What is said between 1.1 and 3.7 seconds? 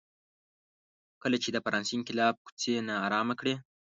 کله چې د فرانسې انقلاب کوڅې نا ارامه کړې.